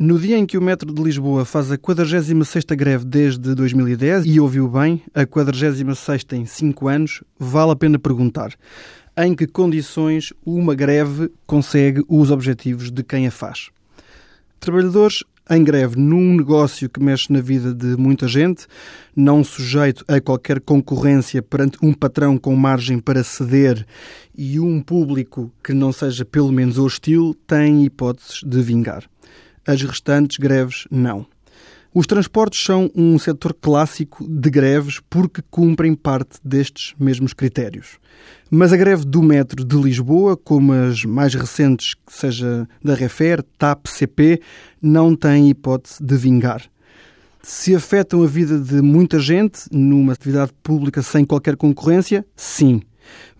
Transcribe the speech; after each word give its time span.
No 0.00 0.16
dia 0.16 0.38
em 0.38 0.46
que 0.46 0.56
o 0.56 0.62
Metro 0.62 0.94
de 0.94 1.02
Lisboa 1.02 1.44
faz 1.44 1.72
a 1.72 1.76
46ª 1.76 2.76
greve 2.76 3.04
desde 3.04 3.52
2010, 3.52 4.26
e 4.26 4.38
ouviu 4.38 4.68
bem, 4.68 5.02
a 5.12 5.26
46ª 5.26 6.34
em 6.34 6.46
5 6.46 6.86
anos, 6.86 7.24
vale 7.36 7.72
a 7.72 7.76
pena 7.76 7.98
perguntar 7.98 8.54
em 9.16 9.34
que 9.34 9.44
condições 9.44 10.32
uma 10.46 10.72
greve 10.72 11.32
consegue 11.44 12.04
os 12.08 12.30
objetivos 12.30 12.92
de 12.92 13.02
quem 13.02 13.26
a 13.26 13.30
faz. 13.32 13.70
Trabalhadores 14.60 15.24
em 15.50 15.64
greve 15.64 15.98
num 15.98 16.36
negócio 16.36 16.88
que 16.88 17.02
mexe 17.02 17.32
na 17.32 17.40
vida 17.40 17.74
de 17.74 17.96
muita 17.96 18.28
gente, 18.28 18.68
não 19.16 19.42
sujeito 19.42 20.04
a 20.06 20.20
qualquer 20.20 20.60
concorrência 20.60 21.42
perante 21.42 21.76
um 21.82 21.92
patrão 21.92 22.38
com 22.38 22.54
margem 22.54 23.00
para 23.00 23.24
ceder 23.24 23.84
e 24.36 24.60
um 24.60 24.80
público 24.80 25.52
que 25.64 25.72
não 25.72 25.90
seja 25.90 26.24
pelo 26.24 26.52
menos 26.52 26.78
hostil, 26.78 27.34
tem 27.48 27.84
hipóteses 27.84 28.42
de 28.46 28.62
vingar 28.62 29.02
as 29.68 29.82
restantes 29.82 30.38
greves 30.38 30.88
não. 30.90 31.26
Os 31.94 32.06
transportes 32.06 32.64
são 32.64 32.90
um 32.94 33.18
setor 33.18 33.52
clássico 33.52 34.26
de 34.26 34.50
greves 34.50 35.00
porque 35.10 35.42
cumprem 35.50 35.94
parte 35.94 36.38
destes 36.42 36.94
mesmos 36.98 37.34
critérios. 37.34 37.98
Mas 38.50 38.72
a 38.72 38.76
greve 38.76 39.04
do 39.04 39.22
metro 39.22 39.64
de 39.64 39.76
Lisboa, 39.76 40.36
como 40.36 40.72
as 40.72 41.04
mais 41.04 41.34
recentes, 41.34 41.96
seja 42.06 42.66
da 42.82 42.94
Refer, 42.94 43.42
TAP, 43.58 43.86
CP, 43.86 44.40
não 44.80 45.14
tem 45.14 45.50
hipótese 45.50 46.02
de 46.02 46.16
vingar. 46.16 46.62
Se 47.42 47.74
afetam 47.74 48.22
a 48.22 48.26
vida 48.26 48.58
de 48.58 48.80
muita 48.80 49.18
gente 49.18 49.62
numa 49.70 50.14
atividade 50.14 50.52
pública 50.62 51.02
sem 51.02 51.24
qualquer 51.24 51.56
concorrência, 51.56 52.24
sim. 52.34 52.80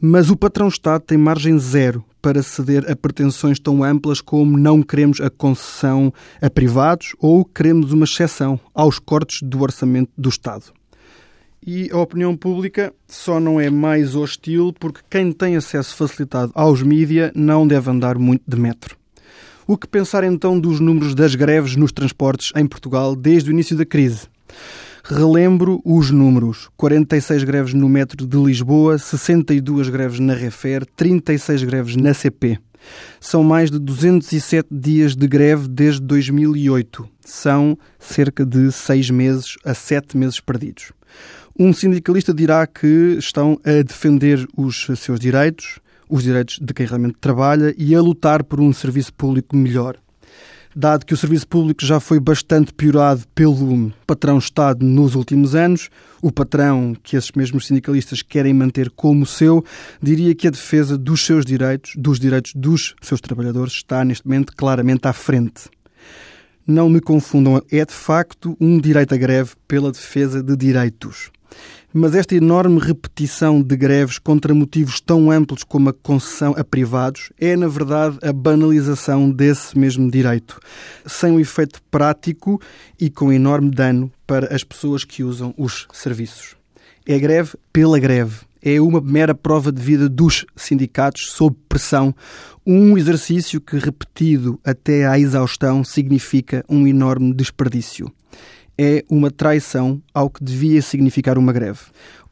Mas 0.01 0.31
o 0.31 0.37
patrão-Estado 0.37 1.05
tem 1.05 1.17
margem 1.19 1.59
zero 1.59 2.05
para 2.21 2.43
ceder 2.43 2.91
a 2.91 2.97
pretensões 2.97 3.59
tão 3.59 3.83
amplas 3.85 4.21
como 4.21 4.57
não 4.57 4.83
queremos 4.83 5.21
a 5.21 5.31
concessão 5.31 6.13
a 6.41 6.51
privados 6.51 7.15
ou 7.19 7.45
queremos 7.45 7.93
uma 7.93 8.05
exceção 8.05 8.59
aos 8.75 8.99
cortes 8.99 9.41
do 9.43 9.61
orçamento 9.63 10.11
do 10.17 10.29
Estado. 10.29 10.73
E 11.67 11.91
a 11.91 11.99
opinião 11.99 12.37
pública 12.37 12.95
só 13.07 13.39
não 13.39 13.61
é 13.61 13.69
mais 13.69 14.15
hostil 14.15 14.73
porque 14.79 15.01
quem 15.11 15.33
tem 15.33 15.57
acesso 15.57 15.97
facilitado 15.97 16.53
aos 16.55 16.83
mídia 16.83 17.33
não 17.35 17.67
deve 17.67 17.91
andar 17.91 18.19
muito 18.19 18.43
de 18.47 18.57
metro. 18.57 18.97
O 19.67 19.77
que 19.77 19.87
pensar 19.87 20.25
então 20.25 20.59
dos 20.59 20.81
números 20.81 21.15
das 21.15 21.35
greves 21.35 21.77
nos 21.77 21.93
transportes 21.93 22.53
em 22.57 22.67
Portugal 22.67 23.15
desde 23.15 23.51
o 23.51 23.53
início 23.53 23.77
da 23.77 23.85
crise? 23.85 24.27
Relembro 25.11 25.81
os 25.87 26.11
números: 26.11 26.69
46 26.77 27.43
greves 27.43 27.73
no 27.73 27.89
metro 27.89 28.27
de 28.27 28.37
Lisboa, 28.37 28.99
62 28.99 29.89
greves 29.89 30.21
na 30.21 30.35
Refer, 30.35 30.85
36 30.85 31.65
greves 31.65 31.97
na 31.97 32.13
CP. 32.13 32.59
São 33.19 33.43
mais 33.43 33.71
de 33.71 33.79
207 33.79 34.69
dias 34.71 35.17
de 35.17 35.27
greve 35.27 35.67
desde 35.67 36.03
2008. 36.03 37.09
São 37.23 37.79
cerca 37.99 38.45
de 38.45 38.71
seis 38.71 39.09
meses 39.09 39.57
a 39.65 39.73
sete 39.73 40.15
meses 40.15 40.41
perdidos. 40.41 40.93
Um 41.59 41.73
sindicalista 41.73 42.35
dirá 42.35 42.67
que 42.67 43.17
estão 43.19 43.59
a 43.65 43.83
defender 43.83 44.47
os 44.55 44.89
seus 44.95 45.19
direitos, 45.19 45.79
os 46.07 46.23
direitos 46.23 46.59
de 46.61 46.75
quem 46.75 46.85
realmente 46.85 47.17
trabalha 47.19 47.75
e 47.79 47.95
a 47.95 48.03
lutar 48.03 48.45
por 48.45 48.61
um 48.61 48.75
serviço 48.75 49.15
público 49.15 49.57
melhor 49.57 49.97
dado 50.79 51.05
que 51.05 51.13
o 51.13 51.17
serviço 51.17 51.49
público 51.49 51.85
já 51.85 51.99
foi 51.99 52.21
bastante 52.21 52.73
piorado 52.73 53.25
pelo 53.35 53.93
patrão-Estado 54.07 54.87
nos 54.87 55.17
últimos 55.17 55.57
anos, 55.57 55.91
o 56.23 56.31
patrão 56.31 56.95
que 57.03 57.17
esses 57.17 57.33
mesmos 57.33 57.67
sindicalistas 57.67 58.23
querem 58.23 58.55
manter 58.55 58.89
como 58.91 59.27
seu, 59.27 59.65
diria 60.01 60.37
que 60.37 60.47
a 60.47 60.51
defesa 60.51 60.97
dos 60.97 61.27
seus 61.27 61.45
direitos, 61.45 61.95
dos 61.97 62.21
direitos 62.21 62.53
dos 62.55 62.95
seus 63.03 63.21
trabalhadores, 63.21 63.73
está 63.73 64.05
neste 64.05 64.25
momento 64.25 64.55
claramente 64.57 65.09
à 65.09 65.13
frente. 65.13 65.69
Não 66.65 66.89
me 66.89 67.01
confundam, 67.01 67.61
é 67.73 67.85
de 67.85 67.93
facto 67.95 68.57
um 68.61 68.79
direito 68.79 69.13
à 69.15 69.17
greve 69.17 69.55
pela 69.67 69.91
defesa 69.91 70.45
de 70.45 70.57
direitos. 70.57 71.33
Mas 71.93 72.15
esta 72.15 72.35
enorme 72.35 72.79
repetição 72.79 73.63
de 73.63 73.75
greves 73.75 74.19
contra 74.19 74.55
motivos 74.55 75.01
tão 75.01 75.31
amplos 75.31 75.65
como 75.65 75.89
a 75.89 75.93
concessão 75.95 76.55
a 76.55 76.63
privados 76.63 77.33
é, 77.41 77.57
na 77.57 77.67
verdade, 77.67 78.19
a 78.23 78.31
banalização 78.31 79.31
desse 79.31 79.77
mesmo 79.79 80.11
direito, 80.11 80.61
sem 81.07 81.33
um 81.33 81.41
efeito 81.41 81.81
prático 81.91 82.61
e 83.01 83.09
com 83.09 83.33
enorme 83.33 83.71
dano 83.71 84.13
para 84.27 84.55
as 84.55 84.63
pessoas 84.63 85.03
que 85.03 85.25
usam 85.25 85.55
os 85.57 85.89
serviços. 85.91 86.57
É 87.07 87.19
greve 87.19 87.57
pela 87.73 87.99
greve. 87.99 88.41
É 88.61 88.79
uma 88.83 89.01
mera 89.01 89.35
prova 89.35 89.73
de 89.73 89.81
vida 89.81 90.11
dos 90.11 90.45
sindicatos 90.55 91.31
sob 91.31 91.57
pressão, 91.71 92.15
um 92.67 92.99
exercício 92.99 93.63
que, 93.63 93.79
repetido 93.79 94.61
até 94.63 95.07
à 95.07 95.19
exaustão, 95.19 95.83
significa 95.83 96.63
um 96.69 96.87
enorme 96.87 97.33
desperdício 97.33 98.13
é 98.79 99.05
uma 99.11 99.31
traição 99.31 100.01
ao 100.15 100.31
que 100.31 100.43
devia 100.43 100.81
significar 100.81 101.37
uma 101.37 101.53
greve. 101.53 101.81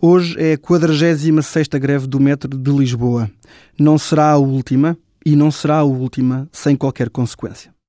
Hoje 0.01 0.37
é 0.39 0.53
a 0.53 0.59
46ª 0.59 1.79
greve 1.79 2.07
do 2.07 2.21
metro 2.21 2.57
de 2.57 2.71
Lisboa. 2.71 3.31
Não 3.79 3.99
será 3.99 4.31
a 4.31 4.39
última 4.39 4.97
e 5.25 5.34
não 5.34 5.51
será 5.51 5.79
a 5.79 5.84
última 5.84 6.49
sem 6.53 6.77
qualquer 6.77 7.11
consequência. 7.11 7.75